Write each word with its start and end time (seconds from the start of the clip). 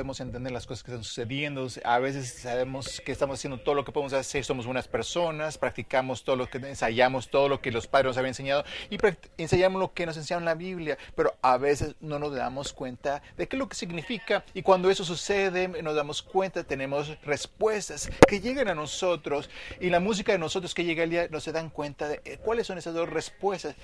podemos 0.00 0.20
entender 0.20 0.50
las 0.50 0.66
cosas 0.66 0.82
que 0.82 0.92
están 0.92 1.04
sucediendo. 1.04 1.68
A 1.84 1.98
veces 1.98 2.32
sabemos 2.32 3.02
que 3.04 3.12
estamos 3.12 3.38
haciendo 3.38 3.58
todo 3.58 3.74
lo 3.74 3.84
que 3.84 3.92
podemos 3.92 4.14
hacer. 4.14 4.42
Somos 4.46 4.64
buenas 4.64 4.88
personas, 4.88 5.58
practicamos 5.58 6.24
todo 6.24 6.36
lo 6.36 6.48
que 6.48 6.56
ensayamos, 6.56 7.28
todo 7.28 7.50
lo 7.50 7.60
que 7.60 7.70
los 7.70 7.86
padres 7.86 8.06
nos 8.06 8.16
habían 8.16 8.30
enseñado 8.30 8.64
y 8.88 8.96
ensayamos 9.36 9.78
lo 9.78 9.92
que 9.92 10.06
nos 10.06 10.16
enseñaron 10.16 10.44
en 10.44 10.46
la 10.46 10.54
Biblia. 10.54 10.96
Pero 11.14 11.34
a 11.42 11.58
veces 11.58 11.96
no 12.00 12.18
nos 12.18 12.34
damos 12.34 12.72
cuenta 12.72 13.22
de 13.36 13.46
qué 13.46 13.56
es 13.56 13.58
lo 13.58 13.68
que 13.68 13.76
significa. 13.76 14.42
Y 14.54 14.62
cuando 14.62 14.88
eso 14.88 15.04
sucede, 15.04 15.68
nos 15.68 15.94
damos 15.94 16.22
cuenta, 16.22 16.64
tenemos 16.64 17.20
respuestas 17.22 18.10
que 18.26 18.40
llegan 18.40 18.68
a 18.68 18.74
nosotros 18.74 19.50
y 19.80 19.90
la 19.90 20.00
música 20.00 20.32
de 20.32 20.38
nosotros 20.38 20.72
que 20.74 20.84
llega 20.84 21.02
al 21.02 21.10
día 21.10 21.28
nos 21.30 21.44
se 21.44 21.52
dan 21.52 21.68
cuenta 21.68 22.08
de 22.08 22.22
eh, 22.24 22.38
cuáles 22.42 22.66
son 22.66 22.78
esas 22.78 22.94
dos 22.94 23.06
respuestas 23.06 23.74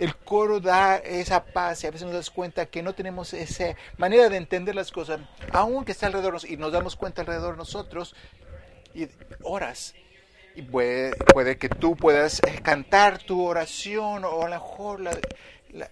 el 0.00 0.16
coro 0.16 0.60
da 0.60 0.96
esa 0.96 1.44
paz 1.44 1.84
y 1.84 1.86
a 1.86 1.90
veces 1.90 2.06
nos 2.06 2.14
das 2.14 2.30
cuenta 2.30 2.66
que 2.66 2.82
no 2.82 2.94
tenemos 2.94 3.34
esa 3.34 3.76
manera 3.98 4.30
de 4.30 4.38
entender 4.38 4.74
las 4.74 4.90
cosas, 4.90 5.20
aunque 5.52 5.92
está 5.92 6.06
alrededor 6.06 6.38
y 6.48 6.56
nos 6.56 6.72
damos 6.72 6.96
cuenta 6.96 7.20
alrededor 7.20 7.52
de 7.52 7.58
nosotros 7.58 8.16
y 8.94 9.06
horas. 9.42 9.94
Y 10.56 10.62
puede, 10.62 11.14
puede 11.32 11.58
que 11.58 11.68
tú 11.68 11.96
puedas 11.96 12.40
eh, 12.40 12.60
cantar 12.62 13.18
tu 13.18 13.44
oración 13.44 14.24
o 14.24 14.40
a 14.40 14.48
lo 14.48 14.54
mejor 14.56 15.00
la, 15.00 15.12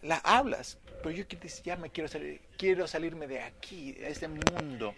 la, 0.02 0.16
hablas, 0.24 0.78
pero 1.02 1.10
yo 1.10 1.24
ya 1.62 1.76
me 1.76 1.90
quiero 1.90 2.08
salir, 2.08 2.40
quiero 2.56 2.86
salirme 2.88 3.26
de 3.26 3.42
aquí, 3.42 3.92
de 3.92 4.08
este 4.08 4.26
mundo. 4.26 4.94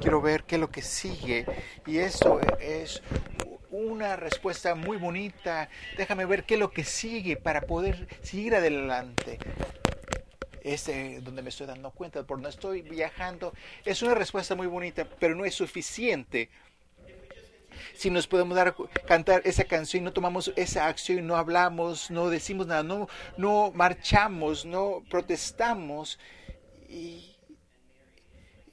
Quiero 0.00 0.20
ver 0.20 0.44
qué 0.44 0.54
es 0.54 0.60
lo 0.60 0.70
que 0.70 0.82
sigue. 0.82 1.46
Y 1.86 1.98
eso 1.98 2.40
es 2.60 3.02
una 3.78 4.16
respuesta 4.16 4.74
muy 4.74 4.96
bonita. 4.96 5.68
Déjame 5.96 6.26
ver 6.26 6.44
qué 6.44 6.54
es 6.54 6.60
lo 6.60 6.70
que 6.70 6.84
sigue 6.84 7.36
para 7.36 7.62
poder 7.62 8.08
seguir 8.22 8.54
adelante. 8.54 9.38
Es 10.62 10.86
donde 11.22 11.42
me 11.42 11.48
estoy 11.48 11.66
dando 11.66 11.90
cuenta, 11.92 12.24
por 12.24 12.40
no 12.40 12.48
estoy 12.48 12.82
viajando. 12.82 13.54
Es 13.84 14.02
una 14.02 14.14
respuesta 14.14 14.54
muy 14.54 14.66
bonita, 14.66 15.06
pero 15.18 15.34
no 15.34 15.44
es 15.44 15.54
suficiente. 15.54 16.50
Si 17.94 18.10
nos 18.10 18.26
podemos 18.26 18.56
dar 18.56 18.74
cantar 19.06 19.42
esa 19.44 19.64
canción, 19.64 20.04
no 20.04 20.12
tomamos 20.12 20.52
esa 20.56 20.88
acción, 20.88 21.26
no 21.26 21.36
hablamos, 21.36 22.10
no 22.10 22.28
decimos 22.28 22.66
nada, 22.66 22.82
no, 22.82 23.08
no 23.36 23.70
marchamos, 23.72 24.64
no 24.64 25.04
protestamos 25.08 26.18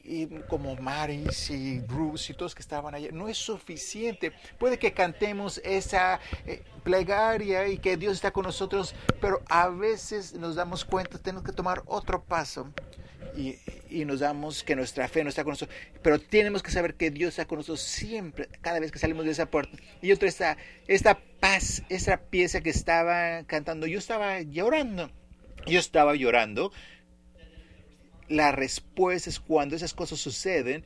y 0.06 0.28
como 0.48 0.75
Maris 0.75 1.50
y 1.50 1.80
Bruce 1.80 2.31
y 2.31 2.36
todos 2.36 2.53
que 2.53 2.61
estaban 2.61 2.94
allá, 2.94 3.09
no 3.11 3.28
es 3.28 3.38
suficiente. 3.38 4.31
Puede 4.59 4.78
que 4.78 4.94
cantemos 4.94 5.59
esa 5.64 6.20
eh, 6.45 6.64
plegaria 6.84 7.67
y 7.67 7.80
que 7.80 7.98
Dios 7.98 8.14
está 8.14 8.31
con 8.31 8.45
nosotros, 8.45 8.94
pero 9.20 9.42
a 9.50 9.70
veces 9.70 10.33
nos 10.33 10.56
damos 10.56 10.86
cuenta, 10.86 11.17
tenemos 11.17 11.44
que 11.44 11.52
tomar 11.52 11.81
otro 11.86 12.23
paso. 12.23 12.72
Y, 13.36 13.58
y, 13.89 14.06
nos 14.06 14.22
damos 14.22 14.64
que 14.64 14.78
nuestra 14.78 15.09
fe 15.09 15.22
no 15.22 15.30
está 15.30 15.44
con 15.44 15.52
nosotros, 15.52 15.78
pero 16.02 16.20
tenemos 16.20 16.64
que 16.64 16.72
saber 16.72 16.94
que 16.94 17.11
Dios 17.11 17.31
está 17.31 17.45
con 17.45 17.58
nosotros 17.58 17.81
siempre, 17.81 18.48
cada 18.61 18.80
vez 18.80 18.94
que 18.94 19.00
salimos 19.00 19.26
de 19.26 19.31
esa 19.31 19.48
puerta. 19.48 19.78
Y 20.02 20.14
otra, 20.14 20.30
esta, 20.30 20.58
esta 20.88 21.20
paz, 21.42 21.83
esa 21.89 22.16
pieza 22.16 22.61
que 22.61 22.70
estaba 22.70 23.44
cantando, 23.44 23.88
yo 23.88 24.00
estaba 24.00 24.39
llorando, 24.42 25.11
yo 25.67 25.80
estaba 25.80 26.16
llorando, 26.16 26.72
la 28.27 28.51
respuesta 28.51 29.29
es 29.29 29.39
cuando 29.39 29.75
esas 29.75 29.93
cosas 29.93 30.19
suceden, 30.19 30.83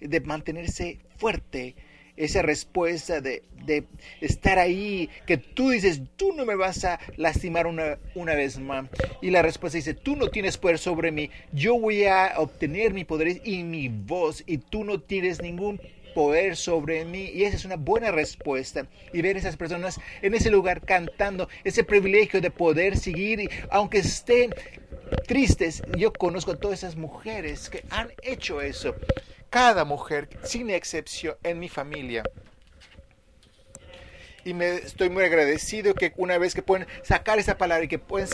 de 0.00 0.20
mantenerse 0.20 0.98
fuerte, 1.16 1.76
esa 2.16 2.42
respuesta 2.42 3.20
de, 3.20 3.42
de, 3.64 3.84
estar 4.20 4.58
ahí, 4.58 5.08
que 5.26 5.38
tú 5.38 5.70
dices, 5.70 6.02
tú 6.16 6.32
no 6.34 6.44
me 6.44 6.56
vas 6.56 6.84
a 6.84 6.98
lastimar 7.16 7.66
una, 7.66 7.98
una 8.14 8.34
vez 8.34 8.58
más. 8.58 8.88
Y 9.22 9.30
la 9.30 9.42
respuesta 9.42 9.76
dice, 9.76 9.94
tú 9.94 10.16
no 10.16 10.28
tienes 10.28 10.58
poder 10.58 10.78
sobre 10.78 11.10
mí, 11.10 11.30
yo 11.52 11.78
voy 11.78 12.04
a 12.04 12.34
obtener 12.36 12.92
mi 12.92 13.04
poder 13.04 13.40
y 13.44 13.62
mi 13.62 13.88
voz, 13.88 14.42
y 14.46 14.58
tú 14.58 14.84
no 14.84 15.00
tienes 15.00 15.40
ningún 15.40 15.80
poder 16.14 16.56
sobre 16.56 17.04
mí. 17.04 17.30
Y 17.32 17.44
esa 17.44 17.56
es 17.56 17.64
una 17.64 17.76
buena 17.76 18.10
respuesta. 18.10 18.86
Y 19.12 19.22
ver 19.22 19.36
esas 19.36 19.56
personas 19.56 20.00
en 20.22 20.34
ese 20.34 20.50
lugar 20.50 20.82
cantando, 20.82 21.48
ese 21.64 21.84
privilegio 21.84 22.40
de 22.40 22.50
poder 22.50 22.96
seguir, 22.96 23.50
aunque 23.70 23.98
estén 23.98 24.54
tristes. 25.26 25.82
Yo 25.96 26.12
conozco 26.12 26.52
a 26.52 26.56
todas 26.56 26.80
esas 26.80 26.96
mujeres 26.96 27.70
que 27.70 27.84
han 27.90 28.12
hecho 28.22 28.60
eso. 28.60 28.94
Cada 29.50 29.84
mujer, 29.84 30.28
sin 30.44 30.70
excepción, 30.70 31.36
en 31.42 31.58
mi 31.58 31.68
familia. 31.68 32.22
Y 34.44 34.54
me 34.54 34.74
estoy 34.74 35.08
muy 35.08 35.24
agradecido 35.24 35.94
que 35.94 36.12
una 36.16 36.36
vez 36.38 36.54
que 36.54 36.62
pueden 36.62 36.86
sacar 37.02 37.38
esa 37.38 37.58
palabra 37.58 37.84
y 37.84 37.88
que 37.88 37.98
pueden 37.98 38.28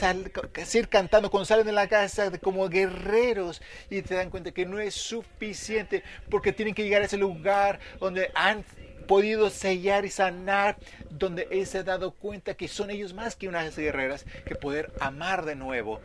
seguir 0.65 0.89
cantando 0.89 1.31
cuando 1.31 1.45
salen 1.45 1.67
de 1.67 1.73
la 1.73 1.89
casa 1.89 2.31
como 2.39 2.69
guerreros 2.69 3.61
y 3.91 4.01
te 4.03 4.15
dan 4.15 4.31
cuenta 4.31 4.53
que 4.53 4.65
no 4.65 4.79
es 4.79 4.95
suficiente 4.95 6.03
porque 6.31 6.53
tienen 6.53 6.75
que 6.75 6.85
llegar 6.85 7.03
a 7.03 7.07
ese 7.07 7.19
lugar 7.19 7.79
donde 8.01 8.31
han 8.35 8.65
podido 9.07 9.51
sellar 9.51 10.05
y 10.05 10.11
sanar, 10.11 10.77
donde 11.11 11.67
se 11.67 11.79
ha 11.79 11.83
dado 11.83 12.13
cuenta 12.13 12.55
que 12.55 12.69
son 12.69 12.91
ellos 12.91 13.13
más 13.15 13.37
que 13.37 13.49
unas 13.49 13.77
guerreras, 13.77 14.25
que 14.45 14.55
poder 14.55 14.93
amar 15.01 15.45
de 15.45 15.57
nuevo 15.57 16.01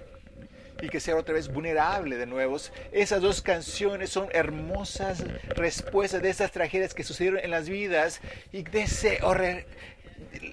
y 0.81 0.89
que 0.89 0.99
sea 0.99 1.15
otra 1.15 1.33
vez 1.33 1.47
vulnerable 1.47 2.17
de 2.17 2.25
nuevo. 2.25 2.57
Esas 2.91 3.21
dos 3.21 3.41
canciones 3.41 4.09
son 4.09 4.27
hermosas 4.33 5.23
respuestas 5.49 6.21
de 6.21 6.29
esas 6.29 6.51
tragedias 6.51 6.93
que 6.93 7.03
sucedieron 7.03 7.39
en 7.39 7.51
las 7.51 7.69
vidas 7.69 8.21
y 8.51 8.63
de 8.63 8.81
ese 8.81 9.19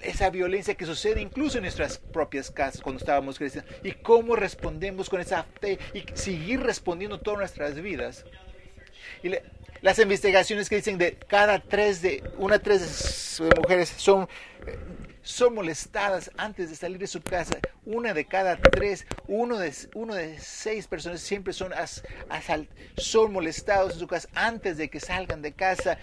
esa 0.03 0.29
violencia 0.29 0.75
que 0.75 0.85
sucede 0.85 1.21
incluso 1.21 1.57
en 1.57 1.63
nuestras 1.63 1.97
propias 1.97 2.51
casas 2.51 2.81
cuando 2.81 2.99
estábamos 2.99 3.37
creciendo 3.37 3.69
y 3.83 3.91
cómo 3.91 4.35
respondemos 4.35 5.09
con 5.09 5.21
esa 5.21 5.45
fe 5.59 5.79
y 5.93 6.03
seguir 6.13 6.61
respondiendo 6.61 7.19
todas 7.19 7.39
nuestras 7.39 7.81
vidas. 7.81 8.25
Y 9.23 9.31
las 9.81 9.99
investigaciones 9.99 10.69
que 10.69 10.75
dicen 10.75 10.97
de 10.97 11.15
cada 11.15 11.59
tres 11.59 12.01
de 12.01 12.23
una 12.37 12.59
tres 12.59 13.41
mujeres 13.57 13.89
son 13.97 14.27
son 15.23 15.55
molestadas 15.55 16.31
antes 16.37 16.69
de 16.69 16.75
salir 16.75 16.97
de 16.97 17.07
su 17.07 17.21
casa. 17.21 17.57
Una 17.85 18.13
de 18.13 18.25
cada 18.25 18.57
tres, 18.57 19.05
uno 19.27 19.57
de, 19.57 19.73
uno 19.95 20.15
de 20.15 20.39
seis 20.39 20.87
personas 20.87 21.21
siempre 21.21 21.53
son, 21.53 21.71
son 22.97 23.33
molestados 23.33 23.93
en 23.93 23.99
su 23.99 24.07
casa 24.07 24.27
antes 24.33 24.77
de 24.77 24.89
que 24.89 24.99
salgan 24.99 25.41
de 25.41 25.53
casa. 25.53 25.97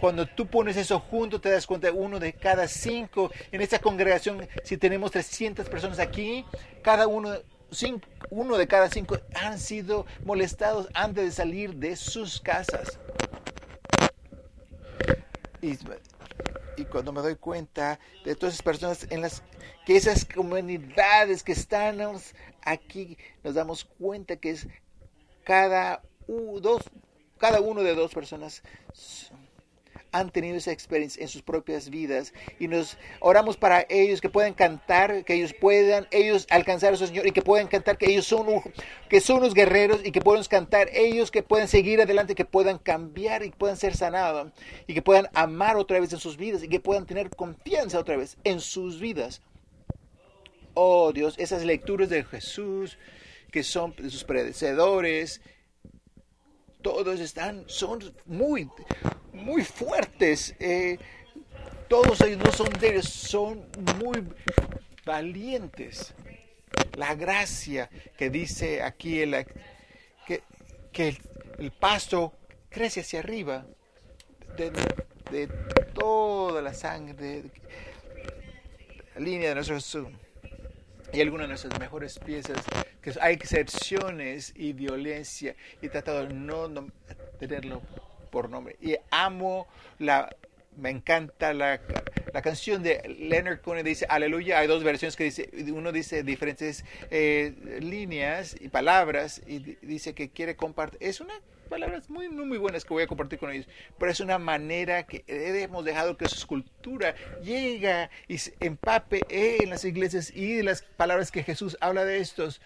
Cuando 0.00 0.26
tú 0.26 0.46
pones 0.46 0.76
eso 0.76 1.00
junto, 1.00 1.40
te 1.40 1.50
das 1.50 1.66
cuenta, 1.66 1.92
uno 1.92 2.18
de 2.18 2.32
cada 2.32 2.68
cinco. 2.68 3.30
En 3.50 3.60
esta 3.60 3.78
congregación, 3.78 4.48
si 4.64 4.76
tenemos 4.76 5.10
300 5.10 5.68
personas 5.68 5.98
aquí, 5.98 6.44
cada 6.82 7.06
uno, 7.06 7.34
cinco, 7.70 8.08
uno 8.30 8.56
de 8.56 8.66
cada 8.66 8.88
cinco 8.88 9.18
han 9.34 9.58
sido 9.58 10.06
molestados 10.24 10.88
antes 10.94 11.24
de 11.24 11.30
salir 11.30 11.74
de 11.74 11.96
sus 11.96 12.40
casas. 12.40 12.98
Y 16.76 16.84
cuando 16.84 17.12
me 17.12 17.20
doy 17.20 17.36
cuenta 17.36 17.98
de 18.24 18.34
todas 18.34 18.54
esas 18.54 18.64
personas 18.64 19.06
en 19.10 19.20
las 19.20 19.42
que 19.84 19.96
esas 19.96 20.24
comunidades 20.24 21.42
que 21.42 21.52
están 21.52 22.00
aquí, 22.62 23.18
nos 23.42 23.54
damos 23.54 23.84
cuenta 23.84 24.36
que 24.36 24.50
es 24.50 24.68
cada, 25.44 26.02
dos, 26.26 26.82
cada 27.38 27.60
uno 27.60 27.82
de 27.82 27.94
dos 27.94 28.14
personas 28.14 28.62
han 30.12 30.30
tenido 30.30 30.56
esa 30.56 30.70
experiencia 30.70 31.22
en 31.22 31.28
sus 31.28 31.42
propias 31.42 31.90
vidas 31.90 32.32
y 32.60 32.68
nos 32.68 32.96
oramos 33.20 33.56
para 33.56 33.86
ellos 33.88 34.20
que 34.20 34.28
puedan 34.28 34.54
cantar, 34.54 35.24
que 35.24 35.34
ellos 35.34 35.54
puedan 35.58 36.06
ellos 36.10 36.46
alcanzar 36.50 36.92
a 36.92 36.96
su 36.96 37.06
Señor 37.06 37.26
y 37.26 37.32
que 37.32 37.42
puedan 37.42 37.66
cantar 37.66 37.98
que 37.98 38.10
ellos 38.10 38.26
son 38.26 38.46
que 39.08 39.20
son 39.20 39.38
unos 39.38 39.54
guerreros 39.54 40.00
y 40.04 40.12
que 40.12 40.20
puedan 40.20 40.44
cantar 40.44 40.88
ellos 40.92 41.30
que 41.30 41.42
puedan 41.42 41.68
seguir 41.68 42.00
adelante, 42.00 42.34
que 42.34 42.44
puedan 42.44 42.78
cambiar 42.78 43.44
y 43.44 43.50
puedan 43.50 43.76
ser 43.76 43.96
sanados 43.96 44.52
y 44.86 44.94
que 44.94 45.02
puedan 45.02 45.28
amar 45.34 45.76
otra 45.76 45.98
vez 45.98 46.12
en 46.12 46.18
sus 46.18 46.36
vidas 46.36 46.62
y 46.62 46.68
que 46.68 46.80
puedan 46.80 47.06
tener 47.06 47.30
confianza 47.30 47.98
otra 47.98 48.16
vez 48.16 48.36
en 48.44 48.60
sus 48.60 49.00
vidas. 49.00 49.40
Oh 50.74 51.12
Dios, 51.12 51.34
esas 51.38 51.64
lecturas 51.64 52.08
de 52.08 52.24
Jesús 52.24 52.98
que 53.50 53.62
son 53.62 53.94
de 53.96 54.10
sus 54.10 54.24
predecesores, 54.24 55.42
todos 56.82 57.20
están, 57.20 57.64
son 57.66 58.14
muy, 58.26 58.68
muy 59.32 59.64
fuertes. 59.64 60.54
Eh, 60.58 60.98
todos 61.88 62.20
ellos 62.22 62.38
no 62.44 62.52
son 62.52 62.68
débiles, 62.80 63.08
son 63.08 63.66
muy 63.98 64.26
valientes. 65.04 66.14
La 66.96 67.14
gracia 67.14 67.88
que 68.16 68.30
dice 68.30 68.82
aquí 68.82 69.20
el, 69.20 69.46
que, 70.26 70.42
que 70.92 71.16
el, 71.58 71.70
pasto 71.70 72.32
crece 72.68 73.00
hacia 73.00 73.20
arriba 73.20 73.66
de, 74.56 75.48
toda 75.94 76.60
la 76.60 76.74
sangre, 76.74 77.44
la 79.14 79.20
línea 79.20 79.54
de 79.54 79.54
nuestro 79.54 80.10
y 81.12 81.20
algunas 81.20 81.44
de 81.44 81.48
nuestras 81.48 81.78
mejores 81.78 82.18
piezas, 82.18 82.58
que 83.02 83.12
hay 83.20 83.34
excepciones 83.34 84.52
y 84.56 84.72
violencia, 84.72 85.54
y 85.80 85.88
tratado 85.88 86.26
de 86.26 86.34
no 86.34 86.68
tenerlo 87.38 87.82
por 88.30 88.48
nombre. 88.48 88.76
Y 88.80 88.96
amo 89.10 89.66
la 89.98 90.30
me 90.76 90.90
encanta 90.90 91.52
la, 91.52 91.80
la, 92.32 92.42
canción 92.42 92.82
de 92.82 93.02
Leonard 93.06 93.60
Cohen, 93.60 93.84
dice 93.84 94.06
Aleluya. 94.08 94.58
Hay 94.58 94.66
dos 94.66 94.82
versiones 94.82 95.16
que 95.16 95.24
dice, 95.24 95.50
uno 95.72 95.92
dice 95.92 96.22
diferentes 96.22 96.84
eh, 97.10 97.78
líneas 97.80 98.56
y 98.58 98.68
palabras 98.68 99.42
y 99.46 99.76
dice 99.82 100.14
que 100.14 100.30
quiere 100.30 100.56
compartir. 100.56 100.98
Es 101.02 101.20
una 101.20 101.34
palabras 101.68 102.10
muy, 102.10 102.28
muy 102.28 102.58
buenas 102.58 102.84
que 102.84 102.92
voy 102.92 103.02
a 103.02 103.06
compartir 103.06 103.38
con 103.38 103.50
ellos, 103.50 103.66
pero 103.98 104.12
es 104.12 104.20
una 104.20 104.38
manera 104.38 105.06
que 105.06 105.24
hemos 105.26 105.86
dejado 105.86 106.18
que 106.18 106.28
su 106.28 106.34
escultura 106.34 107.14
llega 107.42 108.10
y 108.28 108.36
se 108.36 108.54
empape 108.60 109.22
en 109.30 109.70
las 109.70 109.82
iglesias 109.86 110.30
y 110.36 110.60
las 110.62 110.82
palabras 110.82 111.32
que 111.32 111.42
Jesús 111.42 111.78
habla 111.80 112.04
de 112.04 112.18
estos. 112.18 112.60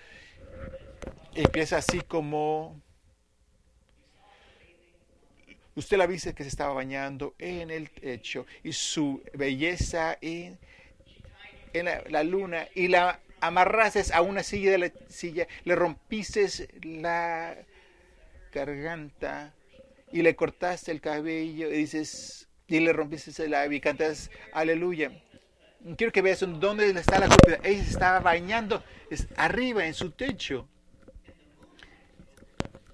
Empieza 1.37 1.77
así 1.77 2.01
como 2.01 2.81
Usted 5.77 5.99
la 5.99 6.07
viste 6.07 6.33
que 6.33 6.43
se 6.43 6.49
estaba 6.49 6.73
bañando 6.73 7.35
en 7.39 7.71
el 7.71 7.91
techo 7.91 8.47
y 8.65 8.73
su 8.73 9.23
belleza 9.35 10.17
en, 10.23 10.59
en 11.75 11.85
la, 11.85 12.25
luna 12.25 12.67
y 12.75 12.89
la 12.89 13.21
amarrases 13.41 14.11
a 14.11 14.23
una 14.23 14.43
silla 14.43 14.71
de 14.71 14.79
la 14.79 14.93
silla, 15.11 15.47
le 15.65 15.77
rompiste 15.77 16.49
la 16.83 17.59
garganta 18.55 19.53
y 20.11 20.23
le 20.23 20.35
cortaste 20.35 20.93
el 20.93 21.03
cabello 21.03 21.69
y 21.69 21.77
dices 21.77 22.49
y 22.67 22.81
le 22.81 22.95
rompiste 22.95 23.45
el 23.45 23.51
labio 23.51 23.77
y 23.77 23.81
cantas 23.83 24.31
aleluya. 24.55 25.13
Quiero 25.99 26.11
que 26.11 26.23
veas 26.23 26.41
dónde 26.41 26.89
está 26.89 27.19
la 27.19 27.29
culpa. 27.29 27.61
Ella 27.63 27.83
estaba 27.83 28.21
bañando 28.21 28.83
es 29.11 29.29
arriba 29.37 29.87
en 29.87 29.93
su 29.93 30.11
techo. 30.11 30.67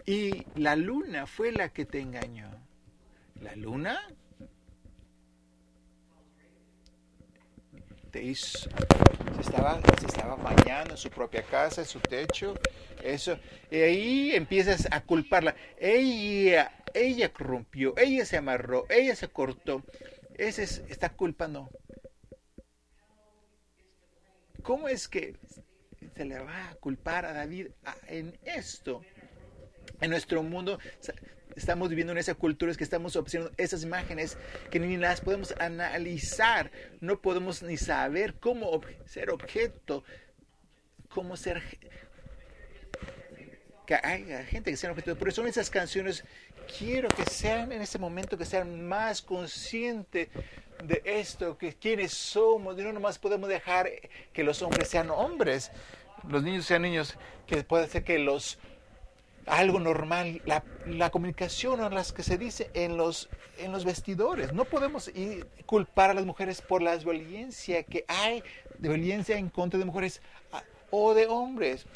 Y 0.05 0.45
la 0.57 0.77
luna 0.77 1.27
fue 1.27 1.53
la 1.53 1.69
que 1.69 1.85
te 1.85 2.01
engañó. 2.01 2.51
La 3.41 3.55
luna 3.57 4.01
te 8.11 8.23
hizo, 8.23 8.69
se 9.35 9.41
estaba, 9.41 9.81
se 9.99 10.07
estaba 10.07 10.37
bañando 10.37 10.93
en 10.93 10.99
su 10.99 11.09
propia 11.11 11.43
casa, 11.43 11.81
en 11.81 11.87
su 11.87 11.99
techo, 11.99 12.55
eso, 13.03 13.39
y 13.71 13.77
ahí 13.77 14.35
empiezas 14.35 14.87
a 14.91 15.01
culparla. 15.01 15.57
Ella, 15.79 16.73
ella 16.93 17.33
corrompió, 17.33 17.95
ella 17.97 18.27
se 18.27 18.37
amarró, 18.37 18.85
ella 18.91 19.17
se 19.17 19.29
cortó. 19.29 19.83
Ese 20.35 20.65
es, 20.65 20.83
está 20.89 21.09
culpando. 21.11 21.71
¿Cómo 24.63 24.89
es 24.89 25.09
que 25.09 25.37
se 26.15 26.25
le 26.25 26.39
va 26.39 26.69
a 26.69 26.75
culpar 26.77 27.25
a 27.25 27.33
David 27.33 27.69
en 28.07 28.39
esto? 28.45 29.03
En 30.03 30.11
nuestro 30.11 30.43
mundo 30.43 30.81
estamos 31.55 31.89
viviendo 31.89 32.13
en 32.13 32.19
esa 32.19 32.35
cultura, 32.35 32.73
es 32.73 32.77
que 32.77 32.83
estamos 32.83 33.15
observando 33.15 33.55
esas 33.57 33.85
imágenes 33.85 34.37
que 34.69 34.81
ni 34.81 34.97
las 34.97 35.21
podemos 35.21 35.55
analizar, 35.61 36.73
no 37.01 37.21
podemos 37.21 37.63
ni 37.63 37.77
saber 37.77 38.35
cómo 38.35 38.81
ser 39.07 39.31
objeto, 39.31 40.03
cómo 41.09 41.37
ser 41.37 41.63
que 43.87 43.95
haya 43.95 44.45
gente 44.45 44.73
que 44.73 44.77
sea 44.77 44.91
objeto. 44.91 45.17
Por 45.17 45.29
eso 45.29 45.43
en 45.43 45.49
esas 45.49 45.71
canciones 45.71 46.25
quiero 46.79 47.09
que 47.09 47.25
sean 47.25 47.71
en 47.71 47.81
este 47.81 48.01
momento, 48.01 48.37
que 48.37 48.45
sean 48.45 48.89
más 48.89 49.23
conscientes 49.23 50.31
de 50.83 51.01
esto, 51.05 51.57
que 51.57 51.75
quienes 51.75 52.13
somos, 52.13 52.77
y 52.77 52.83
no 52.83 52.93
nomás 52.93 53.21
podemos 53.21 53.49
dejar 53.49 53.89
que 54.33 54.43
los 54.43 54.63
hombres 54.63 54.89
sean 54.89 55.11
hombres, 55.11 55.71
los 56.29 56.43
niños 56.43 56.67
sean 56.67 56.83
niños, 56.83 57.17
que 57.47 57.63
puede 57.63 57.87
ser 57.87 58.03
que 58.03 58.19
los 58.19 58.59
algo 59.47 59.81
normal, 59.81 60.41
la, 60.45 60.65
la 60.87 61.11
comunicación 61.11 61.81
o 61.81 61.91
las 61.91 62.13
que 62.13 62.23
se 62.23 62.39
dice 62.39 62.71
en 62.75 62.97
los, 62.97 63.29
en 63.59 63.73
los 63.73 63.85
vestidores. 63.85 64.53
No 64.53 64.65
podemos 64.65 65.09
ir, 65.15 65.47
culpar 65.67 66.11
a 66.11 66.15
las 66.15 66.25
mujeres 66.25 66.63
por 66.63 66.83
la 66.83 66.97
violencia 66.97 67.83
que 67.83 68.05
hay, 68.09 68.43
de 68.79 68.89
violencia 68.89 69.37
en 69.37 69.49
contra 69.49 69.79
de 69.79 69.85
mujeres 69.85 70.21
ah, 70.53 70.63
o 70.91 71.15
de 71.15 71.27
hombres. 71.27 71.87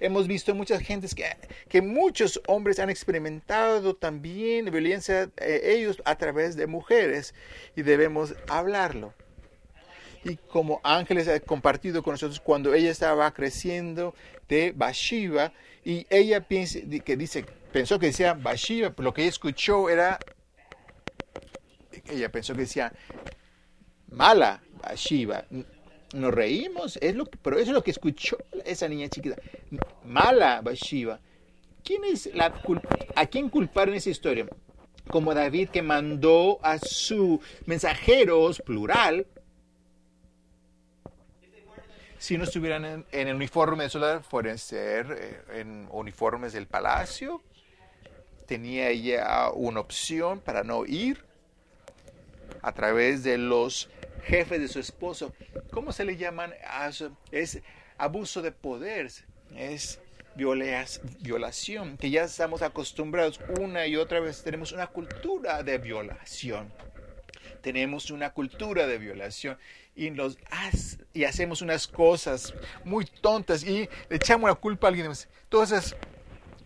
Hemos 0.00 0.26
visto 0.26 0.54
muchas 0.54 0.82
gentes 0.82 1.14
que, 1.14 1.24
que 1.68 1.80
muchos 1.80 2.40
hombres 2.48 2.80
han 2.80 2.90
experimentado 2.90 3.94
también 3.94 4.64
violencia 4.64 5.30
eh, 5.36 5.60
ellos 5.64 6.02
a 6.04 6.16
través 6.16 6.56
de 6.56 6.66
mujeres 6.66 7.34
y 7.76 7.82
debemos 7.82 8.34
hablarlo. 8.48 9.14
Y 10.24 10.36
como 10.36 10.80
Ángeles 10.84 11.26
ha 11.28 11.40
compartido 11.40 12.02
con 12.02 12.12
nosotros 12.12 12.40
cuando 12.40 12.74
ella 12.74 12.90
estaba 12.90 13.32
creciendo 13.32 14.14
de 14.48 14.72
Bathsheba, 14.74 15.52
y 15.84 16.06
ella 16.10 16.46
piensa, 16.46 16.78
que 17.04 17.16
dice, 17.16 17.44
pensó 17.72 17.98
que 17.98 18.06
decía 18.06 18.34
Bathsheba, 18.34 18.94
lo 18.98 19.12
que 19.12 19.22
ella 19.22 19.30
escuchó 19.30 19.88
era, 19.88 20.18
ella 22.08 22.30
pensó 22.30 22.54
que 22.54 22.60
decía 22.60 22.92
mala 24.10 24.62
Bathsheba. 24.82 25.44
Nos 26.14 26.34
reímos, 26.34 26.98
es 27.00 27.14
lo 27.14 27.24
pero 27.24 27.56
eso 27.56 27.70
es 27.70 27.74
lo 27.74 27.82
que 27.82 27.90
escuchó 27.90 28.36
esa 28.64 28.86
niña 28.86 29.08
chiquita. 29.08 29.36
Mala 30.04 30.60
Bathsheba. 30.60 31.18
¿Quién 31.82 32.04
es 32.04 32.30
la 32.34 32.52
¿A 33.16 33.26
quién 33.26 33.48
culpar 33.48 33.88
en 33.88 33.94
esa 33.94 34.10
historia? 34.10 34.46
Como 35.08 35.34
David 35.34 35.70
que 35.70 35.82
mandó 35.82 36.60
a 36.62 36.78
sus 36.78 37.40
mensajeros, 37.66 38.60
plural, 38.60 39.26
si 42.22 42.38
no 42.38 42.44
estuvieran 42.44 42.84
en, 42.84 43.04
el 43.10 43.34
uniforme 43.34 43.88
soldado, 43.88 44.22
fueran 44.22 44.56
ser 44.56 45.10
eh, 45.10 45.60
en 45.60 45.88
uniformes 45.90 46.52
del 46.52 46.68
palacio. 46.68 47.42
Tenía 48.46 48.90
ella 48.90 49.50
una 49.50 49.80
opción 49.80 50.38
para 50.38 50.62
no 50.62 50.86
ir 50.86 51.24
a 52.62 52.70
través 52.70 53.24
de 53.24 53.38
los 53.38 53.90
jefes 54.22 54.60
de 54.60 54.68
su 54.68 54.78
esposo. 54.78 55.34
¿Cómo 55.72 55.90
se 55.90 56.04
le 56.04 56.16
llaman? 56.16 56.54
Es 57.32 57.60
abuso 57.98 58.40
de 58.40 58.52
poder, 58.52 59.10
es 59.56 60.00
violación, 60.36 61.96
que 61.96 62.10
ya 62.10 62.22
estamos 62.22 62.62
acostumbrados 62.62 63.40
una 63.58 63.88
y 63.88 63.96
otra 63.96 64.20
vez. 64.20 64.44
Tenemos 64.44 64.70
una 64.70 64.86
cultura 64.86 65.64
de 65.64 65.78
violación. 65.78 66.72
Tenemos 67.62 68.12
una 68.12 68.32
cultura 68.32 68.86
de 68.86 68.98
violación 68.98 69.58
y, 69.94 70.10
nos, 70.10 70.38
y 71.12 71.24
hacemos 71.24 71.62
unas 71.62 71.86
cosas 71.86 72.54
muy 72.84 73.04
tontas 73.04 73.62
y 73.64 73.88
le 74.08 74.16
echamos 74.16 74.48
la 74.48 74.54
culpa 74.54 74.86
a 74.86 74.90
alguien. 74.90 75.10
Todas 75.48 75.72
esas 75.72 75.96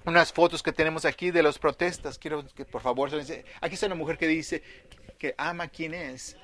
unas 0.05 0.33
fotos 0.33 0.63
que 0.63 0.73
tenemos 0.73 1.05
aquí 1.05 1.33
de 1.33 1.43
las 1.43 1.59
protestas, 1.59 2.17
quiero 2.19 2.47
que 2.55 2.65
por 2.65 2.81
favor, 2.81 3.11
aquí 3.61 3.75
está 3.75 3.87
una 3.87 3.97
mujer 3.97 4.17
que 4.17 4.29
dice 4.29 4.63
que 5.19 5.35
ama 5.37 5.65
a 5.65 5.69
quien 5.69 5.95
es, 5.95 6.37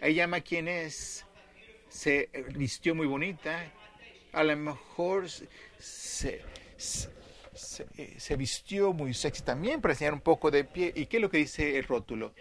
ella 0.00 0.24
ama 0.24 0.38
a 0.38 0.40
quien 0.40 0.68
es, 0.68 1.26
se 1.88 2.30
vistió 2.54 2.94
muy 2.94 3.06
bonita, 3.06 3.70
a 4.32 4.42
lo 4.42 4.56
mejor 4.56 5.28
se, 5.28 6.42
se, 6.78 7.10
se 8.18 8.36
vistió 8.36 8.92
muy 8.94 9.12
sexy 9.12 9.42
también 9.42 9.82
para 9.82 9.92
enseñar 9.92 10.14
un 10.14 10.20
poco 10.20 10.50
de 10.50 10.64
pie. 10.64 10.92
¿Y 10.96 11.06
qué 11.06 11.18
es 11.18 11.22
lo 11.22 11.30
que 11.30 11.38
dice 11.38 11.78
el 11.78 11.84
rótulo? 11.84 12.34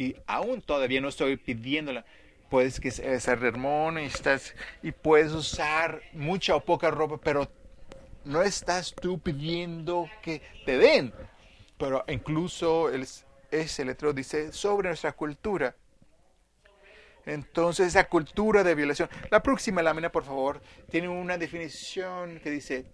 Y 0.00 0.16
aún 0.26 0.62
todavía 0.62 0.98
no 1.02 1.08
estoy 1.08 1.36
pidiéndola. 1.36 2.06
Puedes 2.48 2.80
que 2.80 2.90
ser 2.90 3.20
y, 4.00 4.04
estás, 4.06 4.54
y 4.82 4.92
puedes 4.92 5.32
usar 5.32 6.00
mucha 6.14 6.56
o 6.56 6.64
poca 6.64 6.90
ropa, 6.90 7.18
pero 7.22 7.52
no 8.24 8.40
estás 8.40 8.94
tú 8.94 9.18
pidiendo 9.18 10.08
que 10.22 10.40
te 10.64 10.78
den. 10.78 11.12
Pero 11.76 12.02
incluso 12.08 12.90
ese 13.50 13.84
letrero 13.84 14.14
dice 14.14 14.54
sobre 14.54 14.88
nuestra 14.88 15.12
cultura. 15.12 15.76
Entonces, 17.26 17.88
esa 17.88 18.04
cultura 18.04 18.64
de 18.64 18.74
violación. 18.74 19.10
La 19.30 19.42
próxima 19.42 19.82
lámina, 19.82 20.10
por 20.10 20.24
favor, 20.24 20.62
tiene 20.90 21.10
una 21.10 21.36
definición 21.36 22.40
que 22.40 22.50
dice 22.50 22.86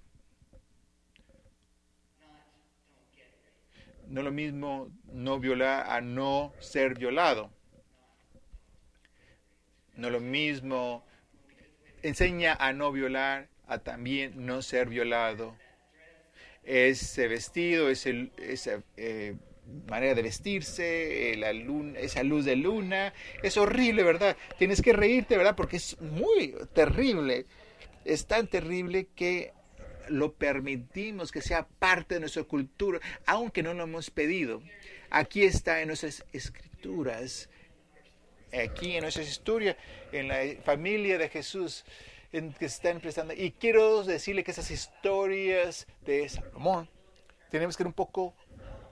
no 4.08 4.22
lo 4.22 4.32
mismo 4.32 4.90
no 5.12 5.38
violar 5.38 5.90
a 5.90 6.00
no 6.00 6.52
ser 6.60 6.98
violado. 6.98 7.50
No 9.94 10.10
lo 10.10 10.20
mismo 10.20 11.04
enseña 12.02 12.54
a 12.54 12.72
no 12.72 12.92
violar 12.92 13.48
a 13.66 13.78
también 13.78 14.46
no 14.46 14.62
ser 14.62 14.88
violado. 14.88 15.56
Ese 16.62 17.28
vestido, 17.28 17.88
esa 17.90 18.82
eh, 18.96 19.36
manera 19.88 20.14
de 20.14 20.22
vestirse, 20.22 21.34
luna, 21.54 21.98
esa 21.98 22.22
luz 22.22 22.44
de 22.44 22.56
luna, 22.56 23.12
es 23.42 23.56
horrible, 23.56 24.02
¿verdad? 24.02 24.36
Tienes 24.58 24.82
que 24.82 24.92
reírte, 24.92 25.36
¿verdad? 25.36 25.56
Porque 25.56 25.76
es 25.76 26.00
muy 26.00 26.54
terrible. 26.72 27.46
Es 28.04 28.26
tan 28.26 28.48
terrible 28.48 29.08
que 29.14 29.52
lo 30.08 30.32
permitimos 30.34 31.32
que 31.32 31.40
sea 31.40 31.66
parte 31.66 32.14
de 32.14 32.20
nuestra 32.20 32.44
cultura, 32.44 33.00
aunque 33.26 33.62
no 33.62 33.74
lo 33.74 33.84
hemos 33.84 34.10
pedido. 34.10 34.62
Aquí 35.10 35.44
está 35.44 35.80
en 35.80 35.88
nuestras 35.88 36.24
escrituras, 36.32 37.48
aquí 38.52 38.96
en 38.96 39.02
nuestra 39.02 39.22
historia, 39.22 39.76
en 40.12 40.28
la 40.28 40.62
familia 40.64 41.18
de 41.18 41.28
Jesús 41.28 41.84
en 42.32 42.52
que 42.52 42.66
están 42.66 43.00
prestando. 43.00 43.32
Y 43.34 43.52
quiero 43.52 44.02
decirle 44.02 44.44
que 44.44 44.50
esas 44.50 44.70
historias 44.70 45.86
de 46.04 46.28
Salomón 46.28 46.88
tenemos 47.50 47.76
que 47.76 47.82
ser 47.82 47.86
un 47.86 47.92
poco 47.92 48.34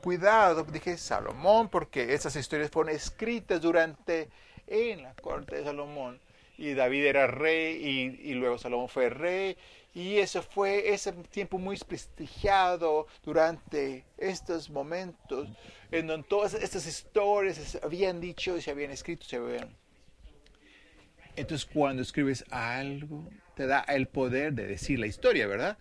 cuidado, 0.02 0.64
dije 0.64 0.96
Salomón, 0.96 1.68
porque 1.68 2.14
esas 2.14 2.36
historias 2.36 2.70
fueron 2.70 2.94
escritas 2.94 3.60
durante 3.60 4.28
en 4.66 5.02
la 5.02 5.14
corte 5.14 5.56
de 5.56 5.64
Salomón. 5.64 6.20
Y 6.56 6.74
David 6.74 7.06
era 7.06 7.26
rey 7.26 7.76
y, 8.22 8.30
y 8.30 8.34
luego 8.34 8.58
Salomón 8.58 8.88
fue 8.88 9.10
rey. 9.10 9.56
Y 9.94 10.18
eso 10.18 10.42
fue 10.42 10.92
ese 10.92 11.12
tiempo 11.12 11.56
muy 11.56 11.76
prestigiado 11.78 13.06
durante 13.22 14.04
estos 14.18 14.68
momentos 14.68 15.48
en 15.92 16.08
donde 16.08 16.26
todas 16.28 16.54
estas 16.54 16.84
historias 16.86 17.56
se 17.56 17.80
habían 17.80 18.20
dicho 18.20 18.56
y 18.56 18.60
se 18.62 18.72
habían 18.72 18.90
escrito, 18.90 19.24
se 19.24 19.36
habían. 19.36 19.68
Entonces 21.36 21.64
cuando 21.72 22.02
escribes 22.02 22.44
algo, 22.50 23.28
te 23.54 23.66
da 23.66 23.80
el 23.82 24.08
poder 24.08 24.52
de 24.54 24.66
decir 24.66 24.98
la 24.98 25.06
historia, 25.06 25.46
¿verdad? 25.46 25.78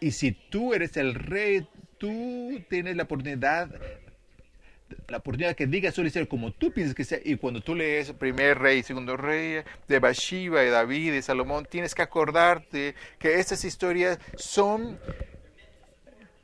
Y 0.00 0.10
si 0.10 0.32
tú 0.32 0.74
eres 0.74 0.96
el 0.96 1.14
rey, 1.14 1.68
tú 1.98 2.60
tienes 2.68 2.96
la 2.96 3.04
oportunidad 3.04 3.70
la 5.08 5.18
oportunidad 5.18 5.54
que 5.54 5.66
digas 5.66 5.94
su 5.94 6.02
historia 6.02 6.28
como 6.28 6.52
tú 6.52 6.72
piensas 6.72 6.94
que 6.94 7.04
sea. 7.04 7.18
Y 7.24 7.36
cuando 7.36 7.60
tú 7.60 7.74
lees 7.74 8.12
primer 8.12 8.58
rey, 8.58 8.82
segundo 8.82 9.16
rey, 9.16 9.62
de 9.88 9.98
Bathsheba, 9.98 10.60
de 10.60 10.70
David, 10.70 11.12
de 11.12 11.22
Salomón, 11.22 11.66
tienes 11.68 11.94
que 11.94 12.02
acordarte 12.02 12.94
que 13.18 13.38
estas 13.38 13.64
historias 13.64 14.18
son 14.36 14.98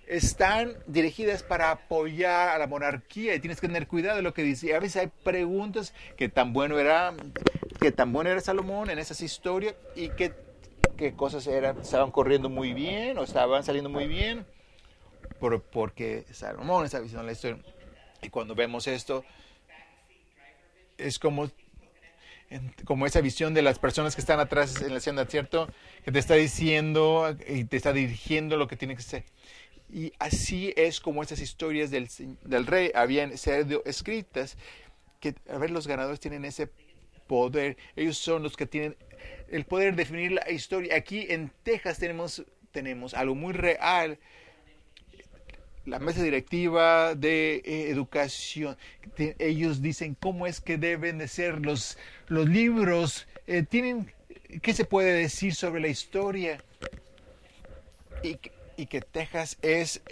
están 0.08 0.74
dirigidas 0.86 1.42
para 1.42 1.70
apoyar 1.70 2.48
a 2.48 2.58
la 2.58 2.66
monarquía 2.66 3.34
y 3.34 3.40
tienes 3.40 3.60
que 3.60 3.66
tener 3.66 3.86
cuidado 3.86 4.16
de 4.16 4.22
lo 4.22 4.32
que 4.32 4.42
dice. 4.42 4.74
A 4.74 4.80
veces 4.80 5.02
hay 5.02 5.10
preguntas 5.22 5.92
que 6.16 6.28
tan 6.28 6.52
bueno 6.52 6.78
era, 6.78 7.14
que 7.80 7.92
tan 7.92 8.12
bueno 8.12 8.30
era 8.30 8.40
Salomón 8.40 8.90
en 8.90 8.98
esas 8.98 9.20
historias 9.20 9.74
y 9.94 10.08
que, 10.08 10.32
que 10.96 11.12
cosas 11.12 11.46
eran, 11.46 11.78
estaban 11.78 12.10
corriendo 12.10 12.48
muy 12.48 12.72
bien 12.72 13.18
o 13.18 13.22
estaban 13.22 13.62
saliendo 13.62 13.90
muy 13.90 14.06
bien 14.06 14.46
por, 15.38 15.62
porque 15.62 16.24
Salomón 16.32 16.86
estaba 16.86 17.02
diciendo 17.02 17.24
la 17.24 17.32
historia. 17.32 17.58
Y 18.22 18.30
cuando 18.30 18.54
vemos 18.54 18.86
esto, 18.86 19.24
es 20.96 21.18
como, 21.18 21.50
como 22.84 23.06
esa 23.06 23.20
visión 23.20 23.54
de 23.54 23.62
las 23.62 23.78
personas 23.78 24.14
que 24.14 24.20
están 24.20 24.40
atrás 24.40 24.80
en 24.82 24.90
la 24.90 24.98
escena, 24.98 25.24
¿cierto? 25.26 25.68
Que 26.04 26.12
te 26.12 26.18
está 26.18 26.34
diciendo 26.34 27.36
y 27.48 27.64
te 27.64 27.76
está 27.76 27.92
dirigiendo 27.92 28.56
lo 28.56 28.66
que 28.68 28.76
tiene 28.76 28.96
que 28.96 29.02
ser. 29.02 29.24
Y 29.90 30.12
así 30.18 30.74
es 30.76 31.00
como 31.00 31.22
estas 31.22 31.40
historias 31.40 31.90
del, 31.90 32.08
del 32.42 32.66
rey 32.66 32.90
habían 32.94 33.36
sido 33.38 33.82
escritas, 33.86 34.58
que 35.20 35.34
a 35.48 35.58
ver, 35.58 35.70
los 35.70 35.86
ganadores 35.86 36.20
tienen 36.20 36.44
ese 36.44 36.68
poder, 37.26 37.76
ellos 37.96 38.18
son 38.18 38.42
los 38.42 38.56
que 38.56 38.66
tienen 38.66 38.96
el 39.48 39.64
poder 39.64 39.94
de 39.94 40.02
definir 40.02 40.32
la 40.32 40.50
historia. 40.50 40.96
Aquí 40.96 41.26
en 41.30 41.50
Texas 41.62 41.98
tenemos, 41.98 42.44
tenemos 42.70 43.14
algo 43.14 43.34
muy 43.34 43.54
real, 43.54 44.18
la 45.88 45.98
mesa 45.98 46.22
directiva 46.22 47.14
de 47.14 47.56
eh, 47.64 47.90
educación. 47.90 48.76
ellos 49.38 49.80
dicen 49.80 50.16
cómo 50.18 50.46
es 50.46 50.60
que 50.60 50.76
deben 50.76 51.18
de 51.18 51.28
ser 51.28 51.64
los, 51.64 51.96
los 52.28 52.48
libros, 52.48 53.26
eh, 53.46 53.62
tienen, 53.62 54.12
¿qué 54.62 54.74
se 54.74 54.84
puede 54.84 55.12
decir 55.12 55.54
sobre 55.54 55.80
la 55.80 55.88
historia? 55.88 56.62
Y, 58.22 58.38
y 58.76 58.86
que 58.86 59.00
Texas 59.00 59.56
es, 59.62 60.02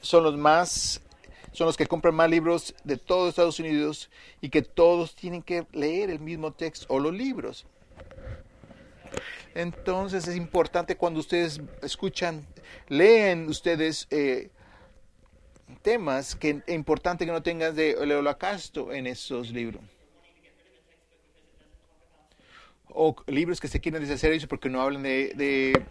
son 0.00 0.24
los 0.24 0.36
más, 0.36 1.00
son 1.52 1.66
los 1.66 1.76
que 1.76 1.86
compran 1.86 2.14
más 2.14 2.28
libros 2.28 2.74
de 2.84 2.96
todos 2.96 3.30
Estados 3.30 3.58
Unidos 3.60 4.10
y 4.40 4.50
que 4.50 4.62
todos 4.62 5.14
tienen 5.14 5.42
que 5.42 5.66
leer 5.72 6.10
el 6.10 6.20
mismo 6.20 6.52
texto 6.52 6.86
o 6.88 7.00
los 7.00 7.14
libros. 7.14 7.66
Entonces 9.54 10.26
es 10.28 10.36
importante 10.36 10.96
cuando 10.96 11.20
ustedes 11.20 11.60
escuchan, 11.82 12.46
leen 12.88 13.48
ustedes 13.48 14.06
eh, 14.10 14.50
temas 15.76 16.34
que 16.34 16.62
es 16.66 16.74
importante 16.74 17.26
que 17.26 17.32
no 17.32 17.42
tengas 17.42 17.74
de 17.74 17.92
el 17.92 18.12
holocausto 18.12 18.92
en 18.92 19.06
esos 19.06 19.50
libros. 19.50 19.82
O 22.88 23.16
libros 23.26 23.60
que 23.60 23.68
se 23.68 23.80
quieren 23.80 24.02
deshacer 24.02 24.32
eso 24.32 24.48
porque 24.48 24.68
no 24.68 24.82
hablan 24.82 25.02
de, 25.02 25.32
de, 25.34 25.82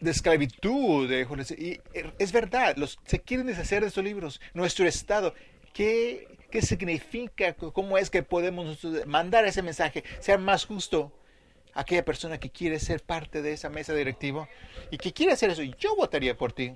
de 0.00 0.10
esclavitud. 0.10 1.08
De, 1.08 1.26
y 1.58 1.80
es 2.18 2.32
verdad, 2.32 2.76
los, 2.76 2.98
se 3.04 3.20
quieren 3.20 3.46
deshacer 3.46 3.82
de 3.82 3.88
esos 3.88 4.02
libros. 4.02 4.40
Nuestro 4.54 4.86
Estado, 4.86 5.34
¿qué, 5.74 6.26
¿qué 6.50 6.62
significa? 6.62 7.54
¿Cómo 7.54 7.98
es 7.98 8.08
que 8.08 8.22
podemos 8.22 8.82
mandar 9.06 9.44
ese 9.44 9.62
mensaje? 9.62 10.04
Ser 10.20 10.38
más 10.38 10.64
justo 10.64 11.12
aquella 11.74 12.04
persona 12.04 12.38
que 12.38 12.50
quiere 12.50 12.78
ser 12.78 13.02
parte 13.02 13.42
de 13.42 13.52
esa 13.52 13.68
mesa 13.68 13.94
directiva 13.94 14.48
y 14.90 14.98
que 14.98 15.12
quiere 15.12 15.32
hacer 15.32 15.50
eso. 15.50 15.62
Yo 15.62 15.96
votaría 15.96 16.36
por 16.36 16.52
ti 16.52 16.72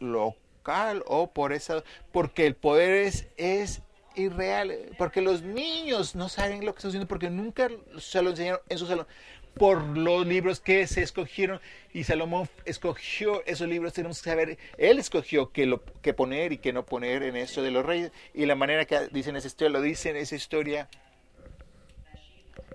local 0.00 1.02
o 1.06 1.30
por 1.30 1.52
esa, 1.52 1.82
porque 2.12 2.46
el 2.46 2.54
poder 2.54 3.06
es, 3.06 3.28
es 3.36 3.82
irreal, 4.16 4.74
porque 4.98 5.20
los 5.20 5.42
niños 5.42 6.14
no 6.14 6.28
saben 6.28 6.64
lo 6.64 6.72
que 6.72 6.78
está 6.78 6.88
haciendo 6.88 7.06
porque 7.06 7.30
nunca 7.30 7.68
se 7.98 8.22
lo 8.22 8.30
enseñaron 8.30 8.60
en 8.68 8.78
su 8.78 8.86
salón. 8.86 9.06
Por 9.54 9.82
los 9.96 10.26
libros 10.26 10.60
que 10.60 10.86
se 10.86 11.02
escogieron 11.02 11.60
y 11.94 12.04
Salomón 12.04 12.46
escogió 12.66 13.42
esos 13.46 13.66
libros, 13.66 13.94
tenemos 13.94 14.20
que 14.20 14.28
saber, 14.28 14.58
él 14.76 14.98
escogió 14.98 15.50
qué, 15.50 15.64
lo, 15.64 15.82
qué 16.02 16.12
poner 16.12 16.52
y 16.52 16.58
qué 16.58 16.74
no 16.74 16.84
poner 16.84 17.22
en 17.22 17.36
eso 17.36 17.62
de 17.62 17.70
los 17.70 17.86
reyes 17.86 18.12
y 18.34 18.44
la 18.44 18.54
manera 18.54 18.84
que 18.84 19.08
dicen 19.12 19.34
esa 19.34 19.46
historia, 19.46 19.70
lo 19.70 19.80
dicen 19.80 20.14
esa 20.16 20.34
historia 20.34 20.88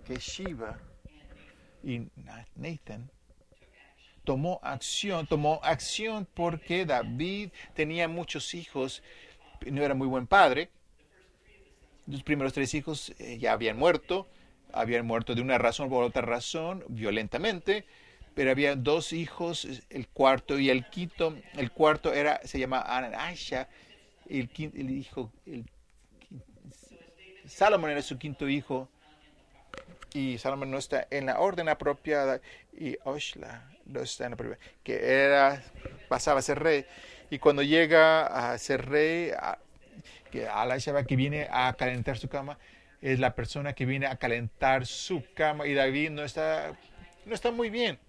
que 0.08 0.16
Shiva 0.16 0.80
y 1.84 2.08
Nathan 2.56 3.12
tomó 4.32 4.62
acción, 4.64 5.28
tomó 5.28 5.60
acción 5.62 6.26
porque 6.34 6.86
David 6.86 7.50
tenía 7.74 8.08
muchos 8.08 8.54
hijos, 8.54 9.04
no 9.66 9.84
era 9.84 9.94
muy 9.94 10.08
buen 10.08 10.26
padre. 10.26 10.70
Los 12.08 12.24
primeros 12.24 12.54
tres 12.54 12.74
hijos 12.74 13.14
eh, 13.20 13.40
ya 13.40 13.52
habían 13.52 13.78
muerto, 13.78 14.30
habían 14.72 15.06
muerto 15.06 15.36
de 15.36 15.42
una 15.42 15.58
razón 15.58 15.90
por 15.90 16.06
otra 16.06 16.22
razón, 16.22 16.86
violentamente, 16.88 17.84
pero 18.34 18.52
había 18.52 18.78
dos 18.78 19.12
hijos, 19.12 19.68
el 19.90 20.08
cuarto 20.08 20.58
y 20.58 20.70
el 20.70 20.90
quinto. 20.90 21.36
El 21.58 21.70
cuarto 21.70 22.14
era, 22.14 22.40
se 22.46 22.58
llama 22.58 22.80
Anasha, 22.80 23.68
el, 24.30 24.50
el 24.56 24.92
hijo, 24.92 25.30
Salomón 27.46 27.90
era 27.90 28.02
su 28.02 28.18
quinto 28.18 28.48
hijo, 28.48 28.88
y 30.14 30.38
Salomón 30.38 30.72
no 30.72 30.78
está 30.78 31.06
en 31.12 31.26
la 31.26 31.42
orden 31.42 31.68
apropiada, 31.68 32.40
y 32.72 32.98
Oshla 33.04 33.68
que 34.84 35.26
era, 35.26 35.64
pasaba 36.08 36.40
a 36.40 36.42
ser 36.42 36.60
rey. 36.60 36.86
Y 37.30 37.40
cuando 37.40 37.64
llega 37.64 38.26
a 38.26 38.58
ser 38.58 38.90
rey, 38.90 39.32
a, 39.32 39.58
que 40.32 40.48
que 41.08 41.16
viene 41.16 41.48
a 41.52 41.74
calentar 41.74 42.18
su 42.18 42.28
cama, 42.28 42.58
es 43.02 43.20
la 43.20 43.36
persona 43.36 43.74
que 43.74 43.86
viene 43.86 44.06
a 44.06 44.16
calentar 44.16 44.86
su 44.86 45.24
cama 45.34 45.68
y 45.68 45.74
David 45.74 46.12
no 46.12 46.24
está, 46.24 46.74
no 47.26 47.34
está 47.34 47.52
muy 47.52 47.70
bien. 47.70 48.00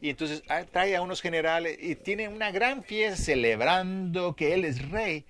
Y 0.00 0.10
entonces 0.10 0.42
ah, 0.48 0.64
trae 0.70 0.96
a 0.96 1.02
unos 1.02 1.22
generales 1.22 1.78
y 1.80 1.94
tiene 1.94 2.28
una 2.28 2.50
gran 2.50 2.82
fiesta 2.82 3.16
celebrando 3.16 4.36
que 4.36 4.52
él 4.52 4.64
es 4.64 4.90
rey. 4.90 5.24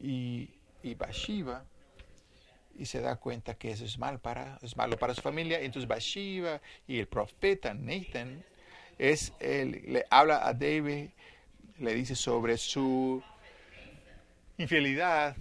Y, 0.00 0.50
y 0.82 0.94
y 2.76 2.86
se 2.86 3.00
da 3.00 3.16
cuenta 3.16 3.54
que 3.54 3.70
eso 3.70 3.84
es, 3.84 3.98
mal 3.98 4.20
para, 4.20 4.58
es 4.62 4.76
malo 4.76 4.96
para 4.96 5.14
su 5.14 5.22
familia. 5.22 5.60
Entonces 5.60 5.88
Bathsheba 5.88 6.60
y 6.86 6.98
el 6.98 7.06
profeta 7.06 7.74
Nathan 7.74 8.44
es 8.98 9.32
el, 9.40 9.82
le 9.86 10.04
habla 10.10 10.46
a 10.46 10.52
David, 10.52 11.10
le 11.78 11.94
dice 11.94 12.14
sobre 12.14 12.56
su 12.56 13.22
infidelidad 14.58 15.36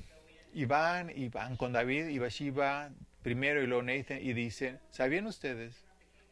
y 0.53 0.65
van 0.65 1.11
y 1.15 1.29
van 1.29 1.55
con 1.55 1.73
David 1.73 2.07
y 2.07 2.19
Bathsheba 2.19 2.91
primero 3.21 3.61
y 3.63 3.67
luego 3.67 3.83
Nathan 3.83 4.19
y 4.21 4.33
dicen, 4.33 4.79
¿sabían 4.91 5.25
ustedes 5.27 5.75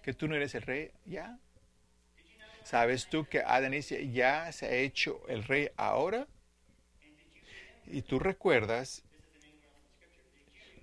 que 0.01 0.13
tú 0.13 0.27
no 0.27 0.35
eres 0.35 0.55
el 0.55 0.63
rey? 0.63 0.91
Ya. 1.05 1.39
¿Sabes 2.63 3.07
tú 3.07 3.25
que 3.25 3.39
Adonicia 3.39 3.99
ya 4.01 4.51
se 4.51 4.67
ha 4.67 4.73
hecho 4.73 5.21
el 5.27 5.43
rey 5.43 5.69
ahora? 5.77 6.27
Y 7.87 8.03
tú 8.03 8.19
recuerdas 8.19 9.03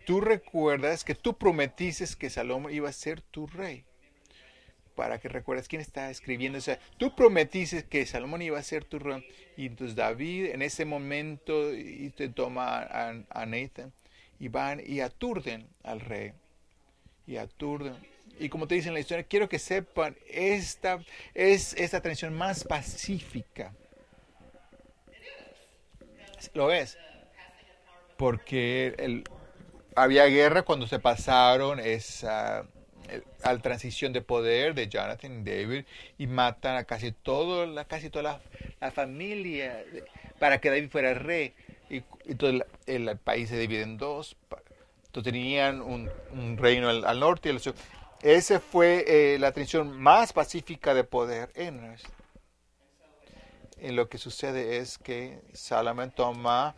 tú 0.09 0.23
recuerdas 0.23 1.05
que 1.05 1.15
tú 1.15 1.37
prometiste 1.37 2.07
que 2.19 2.31
Salomón 2.31 2.73
iba 2.73 2.89
a 2.89 2.93
ser 2.95 3.21
tu 3.21 3.47
rey. 3.47 3.85
Para 4.95 5.21
que 5.21 5.29
recuerdes 5.29 5.69
quién 5.69 5.83
está 5.83 6.09
escribiendo. 6.09 6.57
O 6.57 6.63
sea, 6.63 6.79
tú 6.97 7.15
prometiste 7.15 7.85
que 7.85 8.07
Salomón 8.07 8.41
iba 8.41 8.59
a 8.59 8.63
ser 8.63 8.87
tu 8.87 8.99
rey. 8.99 9.23
Y 9.59 9.67
entonces 9.67 9.95
David 9.95 10.47
en 10.47 10.63
ese 10.63 10.87
momento 10.87 11.73
te 12.17 12.31
toma 12.31 12.79
a, 12.79 13.23
a 13.29 13.45
Nathan 13.45 13.93
y 14.41 14.49
van 14.49 14.81
y 14.83 15.01
aturden 15.01 15.69
al 15.83 16.01
rey. 16.01 16.33
Y 17.27 17.37
aturden. 17.37 17.95
Y 18.41 18.49
como 18.49 18.67
te 18.67 18.77
dice 18.77 18.89
en 18.89 18.95
la 18.95 19.01
historia, 19.01 19.25
quiero 19.25 19.47
que 19.51 19.59
sepan, 19.59 20.17
esta 20.27 21.05
es 21.35 21.75
esta 21.75 22.01
tradición 22.01 22.33
más 22.33 22.65
pacífica. 22.65 23.75
Lo 26.55 26.73
es. 26.73 26.97
Porque 28.17 28.95
el, 28.97 29.25
había 30.03 30.27
guerra 30.27 30.63
cuando 30.63 30.87
se 30.87 30.99
pasaron 30.99 31.81
esa, 31.81 32.67
a 33.43 33.53
la 33.53 33.59
transición 33.61 34.13
de 34.13 34.21
poder 34.21 34.75
de 34.75 34.89
Jonathan 34.89 35.41
y 35.41 35.51
David 35.51 35.85
y 36.19 36.27
matan 36.27 36.77
a 36.77 36.85
casi 36.85 37.13
todo 37.13 37.67
la 37.67 37.85
casi 37.85 38.11
toda 38.11 38.23
la, 38.23 38.41
la 38.81 38.91
familia 38.91 39.85
para 40.39 40.61
que 40.61 40.71
David 40.71 40.91
fuera 40.91 41.15
rey. 41.15 41.55
Y, 41.91 42.03
todo 42.35 42.51
el, 42.87 43.17
país 43.17 43.49
se 43.49 43.59
divide 43.59 43.81
en 43.83 43.97
dos 43.97 44.37
entonces 45.07 45.33
tenían 45.33 45.81
un, 45.81 46.11
reino 46.59 46.91
al, 46.91 47.05
al, 47.07 47.19
norte 47.19 47.49
y 47.49 47.53
al 47.53 47.61
sur. 47.61 47.75
Esa 48.23 48.61
fue 48.61 49.05
eh, 49.07 49.39
la 49.39 49.53
transición 49.53 49.99
más 49.99 50.35
pacífica 50.35 50.93
de 50.93 51.05
poder 51.05 51.51
en 51.55 51.97
en 53.79 53.97
lo 53.97 54.09
que 54.09 54.19
sucede 54.19 54.79
es 54.79 54.99
que 54.99 55.41
Salomón 55.53 56.11
toma 56.11 56.75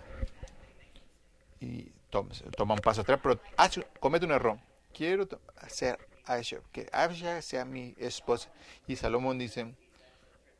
y 1.58 1.92
toma, 2.10 2.74
un 2.74 2.80
paso 2.80 3.00
atrás 3.00 3.20
pero 3.22 3.40
hace, 3.56 3.86
comete 4.00 4.26
un 4.26 4.32
error. 4.32 4.58
Quiero 4.92 5.28
hacer 5.56 5.98
Aisha, 6.26 6.58
que 6.72 6.88
Aisha 6.92 7.40
sea 7.42 7.64
mi 7.64 7.94
esposa. 7.98 8.50
Y 8.86 8.96
Salomón 8.96 9.38
dice, 9.38 9.74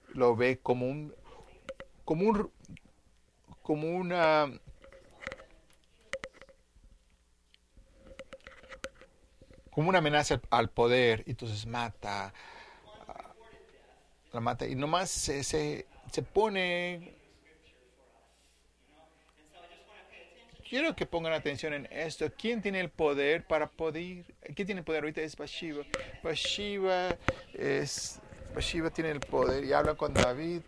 lo 0.08 0.36
ve 0.36 0.58
como 0.58 0.86
un, 0.86 1.14
como 2.04 2.26
un, 2.26 2.50
como 3.62 3.88
una, 3.88 4.50
como 9.70 9.88
una 9.88 9.98
amenaza 9.98 10.40
al 10.50 10.70
poder, 10.70 11.24
y 11.26 11.30
entonces 11.30 11.66
mata, 11.66 12.32
la 14.32 14.40
mata, 14.40 14.66
y 14.66 14.74
nomás 14.74 15.10
se, 15.10 15.44
se, 15.44 15.86
se 16.10 16.22
pone 16.22 17.19
quiero 20.70 20.94
que 20.94 21.04
pongan 21.04 21.32
atención 21.32 21.74
en 21.74 21.88
esto. 21.90 22.30
¿Quién 22.38 22.62
tiene 22.62 22.78
el 22.78 22.90
poder 22.90 23.44
para 23.44 23.68
poder? 23.68 24.24
¿Quién 24.54 24.66
tiene 24.66 24.78
el 24.78 24.84
poder 24.84 25.02
ahorita? 25.02 25.20
Es 25.20 25.36
Bathsheba. 25.36 25.82
Bathsheba 26.22 27.16
es 27.52 28.20
Bathsheba 28.54 28.90
tiene 28.90 29.10
el 29.10 29.20
poder 29.20 29.64
y 29.64 29.72
habla 29.72 29.96
con 29.96 30.14
David. 30.14 30.62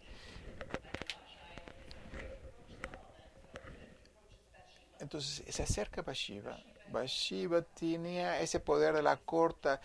Entonces 4.99 5.45
se 5.55 5.63
acerca 5.63 6.03
Bathsheba. 6.03 6.59
Bathsheba 6.91 7.63
tenía 7.63 8.41
ese 8.41 8.59
poder 8.59 8.95
de 8.95 9.03
la 9.03 9.17
corta, 9.17 9.81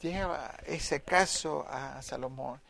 lleva 0.00 0.54
ese 0.66 1.00
caso 1.02 1.66
a 1.68 2.00
Salomón 2.02 2.60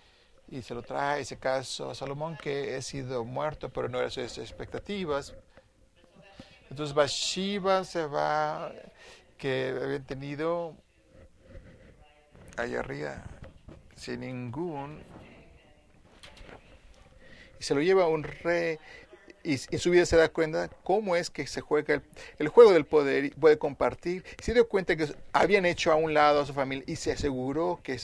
y 0.49 0.63
se 0.63 0.73
lo 0.73 0.83
trae 0.83 1.23
ese 1.23 1.37
caso 1.37 1.91
a 1.91 1.95
Salomón 1.95 2.39
que 2.41 2.77
ha 2.77 2.83
sido 2.83 3.25
muerto, 3.25 3.71
pero 3.71 3.89
no 3.89 3.99
eran 3.99 4.11
sus 4.11 4.39
expectativas. 4.39 5.35
Entonces 6.73 6.95
Bathsheba 6.95 7.85
se 7.85 8.07
va, 8.07 8.73
que 9.37 9.79
había 9.79 10.01
tenido 10.01 10.75
allá 12.57 12.81
arriba, 12.81 13.23
sin 13.95 14.21
ningún, 14.21 15.03
y 17.61 17.63
se 17.63 17.75
lo 17.75 17.83
lleva 17.83 18.09
un 18.09 18.23
rey, 18.23 18.79
y 19.45 19.61
en 19.71 19.79
su 19.79 19.91
vida 19.91 20.07
se 20.07 20.17
da 20.17 20.31
cuenta 20.31 20.71
cómo 20.83 21.15
es 21.15 21.29
que 21.29 21.47
se 21.47 21.61
juega 21.61 22.03
el, 22.39 22.49
juego 22.49 22.73
del 22.73 22.87
poder, 22.87 23.27
y 23.27 23.31
puede 23.33 23.59
compartir, 23.59 24.25
se 24.41 24.55
dio 24.55 24.67
cuenta 24.67 24.97
que 24.97 25.15
habían 25.35 25.67
hecho 25.67 25.93
a 25.93 25.97
un 25.97 26.15
lado 26.15 26.41
a 26.41 26.47
su 26.47 26.55
familia, 26.55 26.85
y 26.87 26.97
se 26.97 27.13
aseguró 27.13 27.81
que 27.83 28.01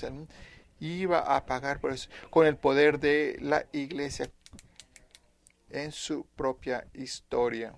iba 0.79 1.21
a 1.21 1.47
pagar 1.47 1.81
por 1.81 1.95
eso, 1.95 2.11
con 2.29 2.47
el 2.47 2.59
poder 2.59 3.01
de 3.01 3.39
la 3.41 3.65
iglesia 3.73 4.29
en 5.71 5.91
su 5.91 6.27
propia 6.37 6.87
historia. 6.93 7.75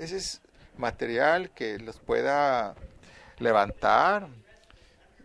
Ese 0.00 0.16
es 0.16 0.40
material 0.78 1.50
que 1.50 1.78
los 1.78 1.98
pueda 1.98 2.74
levantar. 3.38 4.28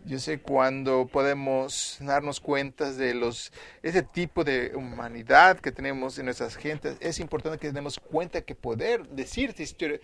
Yo 0.04 0.18
sé 0.18 0.38
cuando 0.38 1.06
podemos 1.06 1.96
darnos 2.00 2.40
cuenta 2.40 2.92
de 2.92 3.14
los 3.14 3.52
ese 3.82 4.02
tipo 4.02 4.44
de 4.44 4.76
humanidad 4.76 5.58
que 5.60 5.72
tenemos 5.72 6.18
en 6.18 6.26
nuestras 6.26 6.56
gentes, 6.56 6.98
es 7.00 7.20
importante 7.20 7.58
que 7.58 7.72
demos 7.72 7.98
cuenta 7.98 8.42
que 8.42 8.54
poder 8.54 9.08
decir 9.08 9.48
esta 9.48 9.62
historia 9.62 9.98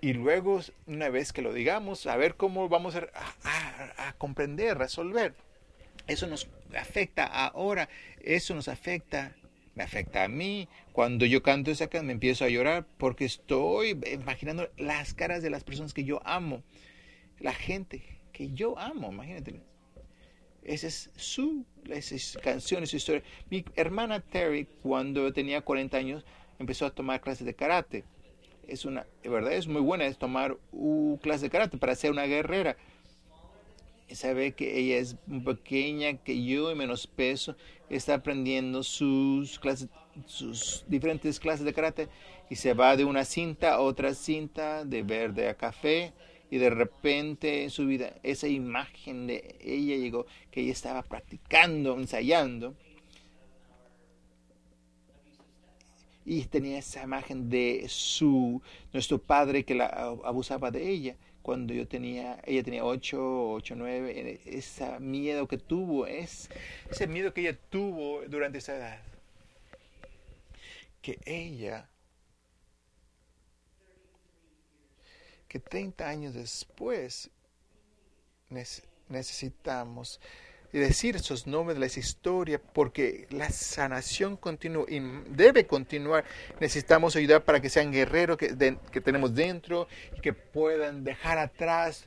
y 0.00 0.14
luego, 0.14 0.60
una 0.86 1.08
vez 1.08 1.32
que 1.32 1.40
lo 1.40 1.52
digamos, 1.52 2.06
a 2.08 2.16
ver 2.16 2.34
cómo 2.34 2.68
vamos 2.68 2.96
a, 2.96 3.06
a, 3.44 4.08
a 4.08 4.12
comprender, 4.14 4.76
resolver. 4.78 5.34
Eso 6.08 6.26
nos 6.26 6.48
afecta 6.76 7.24
ahora, 7.24 7.88
eso 8.20 8.52
nos 8.54 8.66
afecta 8.66 9.32
me 9.74 9.82
afecta 9.82 10.24
a 10.24 10.28
mí. 10.28 10.68
Cuando 10.92 11.26
yo 11.26 11.42
canto 11.42 11.70
esa 11.70 11.86
canción 11.86 12.06
me 12.06 12.12
empiezo 12.12 12.44
a 12.44 12.48
llorar 12.48 12.86
porque 12.98 13.24
estoy 13.24 13.98
imaginando 14.12 14.68
las 14.76 15.14
caras 15.14 15.42
de 15.42 15.50
las 15.50 15.64
personas 15.64 15.94
que 15.94 16.04
yo 16.04 16.20
amo, 16.24 16.62
la 17.38 17.52
gente 17.52 18.02
que 18.32 18.52
yo 18.52 18.78
amo, 18.78 19.12
imagínate. 19.12 19.60
Esa 20.62 20.86
es 20.86 21.10
su 21.16 21.64
esa 21.88 22.40
canción, 22.40 22.86
su 22.86 22.96
historia. 22.96 23.22
Mi 23.50 23.64
hermana 23.74 24.20
Terry, 24.20 24.66
cuando 24.82 25.32
tenía 25.32 25.60
40 25.62 25.96
años, 25.96 26.24
empezó 26.58 26.86
a 26.86 26.90
tomar 26.90 27.20
clases 27.20 27.46
de 27.46 27.54
karate. 27.54 28.04
Es 28.68 28.84
una, 28.84 29.06
de 29.22 29.28
verdad, 29.28 29.52
es 29.52 29.66
muy 29.66 29.80
buena 29.80 30.06
es 30.06 30.18
tomar 30.18 30.56
una 30.70 31.18
clase 31.20 31.46
de 31.46 31.50
karate 31.50 31.78
para 31.78 31.96
ser 31.96 32.12
una 32.12 32.26
guerrera 32.26 32.76
sabe 34.14 34.52
que 34.52 34.78
ella 34.78 34.98
es 34.98 35.16
pequeña 35.44 36.16
que 36.18 36.44
yo 36.44 36.70
y 36.70 36.74
menos 36.74 37.06
peso, 37.06 37.56
está 37.88 38.14
aprendiendo 38.14 38.82
sus 38.82 39.58
clases, 39.58 39.88
sus 40.26 40.84
diferentes 40.88 41.38
clases 41.38 41.64
de 41.64 41.72
karate 41.72 42.08
y 42.50 42.56
se 42.56 42.74
va 42.74 42.96
de 42.96 43.04
una 43.04 43.24
cinta 43.24 43.74
a 43.74 43.80
otra 43.80 44.14
cinta, 44.14 44.84
de 44.84 45.02
verde 45.02 45.48
a 45.48 45.56
café 45.56 46.12
y 46.50 46.58
de 46.58 46.70
repente 46.70 47.62
en 47.62 47.70
su 47.70 47.86
vida 47.86 48.14
esa 48.22 48.48
imagen 48.48 49.26
de 49.26 49.56
ella 49.62 49.96
llegó 49.96 50.26
que 50.50 50.60
ella 50.60 50.72
estaba 50.72 51.02
practicando, 51.02 51.94
ensayando 51.98 52.74
y 56.24 56.44
tenía 56.44 56.78
esa 56.78 57.02
imagen 57.02 57.48
de 57.48 57.86
su 57.88 58.62
nuestro 58.92 59.18
padre 59.18 59.64
que 59.64 59.74
la 59.74 59.86
abusaba 59.86 60.70
de 60.70 60.88
ella 60.88 61.16
cuando 61.42 61.74
yo 61.74 61.86
tenía, 61.86 62.40
ella 62.44 62.62
tenía 62.62 62.84
8, 62.84 63.52
8, 63.52 63.74
9, 63.76 64.40
ese 64.46 65.00
miedo 65.00 65.48
que 65.48 65.58
tuvo, 65.58 66.06
es 66.06 66.48
ese 66.90 67.06
miedo 67.06 67.34
que 67.34 67.42
ella 67.42 67.58
tuvo 67.68 68.22
durante 68.28 68.58
esa 68.58 68.76
edad. 68.76 69.02
Que 71.00 71.18
ella, 71.24 71.88
que 75.48 75.58
30 75.58 76.08
años 76.08 76.34
después 76.34 77.30
necesitamos 79.08 80.20
y 80.72 80.78
decir 80.78 81.16
esos 81.16 81.46
nombres 81.46 81.78
de 81.78 81.86
esa 81.86 82.00
historia 82.00 82.60
porque 82.60 83.26
la 83.30 83.50
sanación 83.50 84.36
continúa 84.36 84.86
y 84.88 85.00
debe 85.28 85.66
continuar. 85.66 86.24
Necesitamos 86.60 87.14
ayudar 87.16 87.44
para 87.44 87.60
que 87.60 87.68
sean 87.68 87.92
guerreros 87.92 88.38
que, 88.38 88.78
que 88.90 89.00
tenemos 89.00 89.34
dentro 89.34 89.86
que 90.22 90.32
puedan 90.32 91.04
dejar 91.04 91.38
atrás 91.38 92.06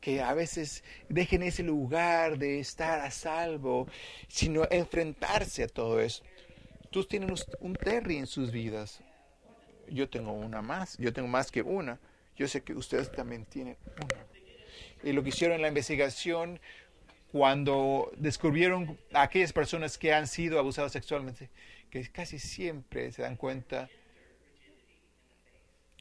que 0.00 0.22
a 0.22 0.34
veces 0.34 0.84
dejen 1.08 1.42
ese 1.42 1.62
lugar 1.62 2.38
de 2.38 2.60
estar 2.60 3.00
a 3.00 3.10
salvo, 3.10 3.88
sino 4.28 4.62
enfrentarse 4.70 5.64
a 5.64 5.68
todo 5.68 6.00
eso. 6.00 6.22
Tú 6.90 7.04
tienes 7.04 7.44
un 7.60 7.74
Terry 7.74 8.16
en 8.16 8.26
sus 8.26 8.52
vidas. 8.52 9.00
Yo 9.88 10.08
tengo 10.08 10.32
una 10.32 10.62
más, 10.62 10.96
yo 10.98 11.12
tengo 11.12 11.28
más 11.28 11.50
que 11.50 11.62
una. 11.62 11.98
Yo 12.36 12.48
sé 12.48 12.62
que 12.62 12.72
ustedes 12.74 13.10
también 13.10 13.44
tienen 13.46 13.76
una. 13.96 14.26
Y 15.02 15.12
lo 15.12 15.22
que 15.22 15.30
hicieron 15.30 15.56
en 15.56 15.62
la 15.62 15.68
investigación 15.68 16.60
cuando 17.36 18.10
descubrieron 18.16 18.98
a 19.12 19.20
aquellas 19.20 19.52
personas 19.52 19.98
que 19.98 20.14
han 20.14 20.26
sido 20.26 20.58
abusadas 20.58 20.92
sexualmente, 20.92 21.50
que 21.90 22.10
casi 22.10 22.38
siempre 22.38 23.12
se 23.12 23.20
dan 23.20 23.36
cuenta 23.36 23.90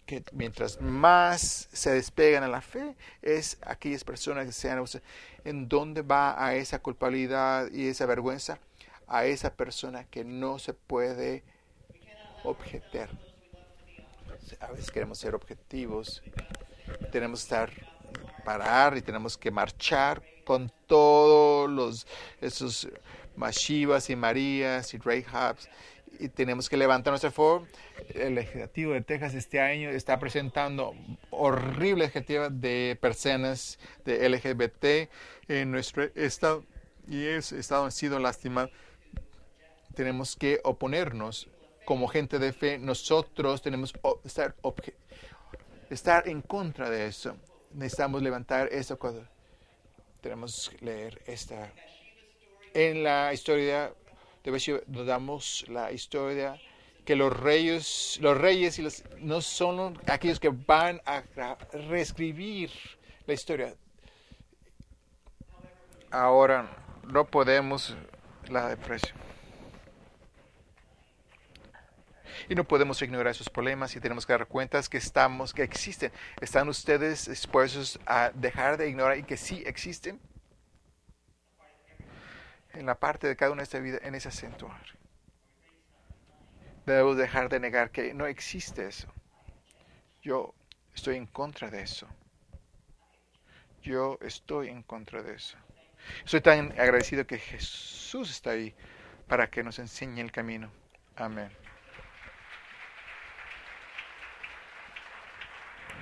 que 0.06 0.24
mientras 0.32 0.80
más 0.80 1.68
se 1.74 1.92
despegan 1.92 2.44
a 2.44 2.48
la 2.48 2.62
fe, 2.62 2.96
es 3.22 3.58
aquellas 3.64 4.06
personas 4.06 4.46
que 4.46 4.54
sean 4.54 4.78
abusadas. 4.78 5.06
¿En 5.44 5.68
dónde 5.68 6.04
va 6.04 6.42
a 6.42 6.56
esa 6.56 6.80
culpabilidad 6.80 7.70
y 7.70 7.90
esa 7.90 8.06
vergüenza? 8.06 8.58
A 9.06 9.26
esa 9.26 9.54
persona 9.56 10.06
que 10.06 10.24
no 10.24 10.58
se 10.58 10.72
puede 10.74 11.44
objetar. 12.46 13.10
A 14.62 14.72
veces 14.72 14.90
queremos 14.90 15.18
ser 15.18 15.36
objetivos, 15.36 16.24
tenemos 17.12 17.42
que 17.42 17.44
estar, 17.44 17.72
parar 18.46 18.96
y 18.96 19.02
tenemos 19.02 19.38
que 19.38 19.52
marchar 19.52 20.24
con 20.46 20.72
todos 20.88 21.70
los 21.70 22.08
esos 22.40 22.88
Mashivas 23.36 24.10
y 24.10 24.16
Marías 24.16 24.94
y 24.94 24.98
Rahabs 24.98 25.68
y 26.20 26.30
tenemos 26.30 26.70
que 26.70 26.78
levantar 26.78 27.12
nuestra 27.12 27.32
forma. 27.32 27.68
El 28.14 28.36
legislativo 28.36 28.94
de 28.94 29.02
Texas 29.02 29.34
este 29.34 29.60
año 29.60 29.90
está 29.90 30.20
presentando 30.20 30.94
horrible 31.30 32.06
ejecutiva 32.06 32.50
de 32.50 32.98
personas 33.00 33.80
de 34.04 34.28
LGBT 34.30 35.10
en 35.48 35.72
nuestro 35.72 36.04
estado 36.16 36.64
y 37.08 37.26
ese 37.26 37.60
estado 37.60 37.86
ha 37.86 37.92
sido 37.92 38.20
lastimado. 38.20 38.70
Tenemos 39.94 40.36
que 40.36 40.60
oponernos 40.64 41.48
como 41.86 42.08
gente 42.08 42.40
de 42.40 42.52
fe. 42.52 42.78
Nosotros 42.78 43.62
tenemos 43.62 43.94
que 43.94 44.00
estar, 44.26 44.56
estar 45.90 46.28
en 46.28 46.42
contra 46.42 46.90
de 46.90 47.08
eso. 47.08 47.36
Necesitamos 47.72 48.22
levantar 48.22 48.70
eso 48.72 48.98
tenemos 50.26 50.72
que 50.72 50.84
leer 50.84 51.22
esta. 51.28 51.72
En 52.74 53.04
la 53.04 53.32
historia 53.32 53.94
de 54.44 54.50
Bathsheba 54.50 54.80
damos 55.06 55.64
la 55.70 55.92
historia 55.92 56.60
que 57.06 57.16
los 57.16 57.32
reyes, 57.32 58.18
los 58.22 58.36
reyes 58.36 58.80
y 58.80 58.82
los, 58.82 59.04
no 59.20 59.40
son 59.42 60.02
aquellos 60.08 60.40
que 60.40 60.50
van 60.50 61.00
a 61.06 61.22
reescribir 61.90 62.72
la 63.28 63.36
historia. 63.36 63.76
Ahora 66.10 66.76
no 67.04 67.26
podemos 67.26 67.96
la 68.50 68.68
depresión. 68.70 69.35
Y 72.50 72.56
no 72.56 72.64
podemos 72.64 73.02
ignorar 73.02 73.32
esos 73.32 73.50
problemas 73.50 73.96
y 73.96 74.00
tenemos 74.00 74.26
que 74.26 74.34
dar 74.34 74.48
cuentas 74.48 74.90
que 74.90 74.98
estamos, 74.98 75.54
que 75.54 75.64
existen. 75.64 76.12
¿Están 76.42 76.70
ustedes 76.70 77.28
dispuestos 77.30 78.00
a 78.06 78.32
dejar 78.34 78.78
de 78.78 78.90
ignorar 78.90 79.18
y 79.18 79.24
que 79.24 79.38
sí 79.38 79.64
existen? 79.66 80.20
En 82.74 82.86
la 82.86 82.96
parte 82.96 83.28
de 83.28 83.36
cada 83.36 83.52
una 83.52 83.62
de 83.62 83.64
esta 83.64 83.80
vida, 83.80 84.00
en 84.02 84.16
ese 84.16 84.32
santuario. 84.32 84.94
Debemos 86.86 87.18
dejar 87.18 87.50
de 87.50 87.60
negar 87.60 87.90
que 87.90 88.14
no 88.14 88.28
existe 88.28 88.88
eso. 88.88 89.12
Yo 90.22 90.54
estoy 90.94 91.16
en 91.18 91.26
contra 91.26 91.70
de 91.70 91.82
eso. 91.82 92.08
Yo 93.82 94.18
estoy 94.22 94.70
en 94.70 94.84
contra 94.84 95.24
de 95.24 95.36
eso. 95.36 95.58
Soy 96.26 96.42
tan 96.42 96.72
agradecido 96.74 97.26
que 97.26 97.38
Jesús 97.38 98.30
está 98.30 98.52
ahí 98.52 98.76
para 99.28 99.50
que 99.50 99.64
nos 99.64 99.80
enseñe 99.80 100.20
el 100.20 100.32
camino. 100.32 100.72
Amén. 101.16 101.65